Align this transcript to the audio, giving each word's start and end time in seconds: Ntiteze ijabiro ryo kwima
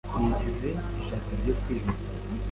Ntiteze 0.17 0.69
ijabiro 0.99 1.35
ryo 1.41 1.53
kwima 1.61 1.91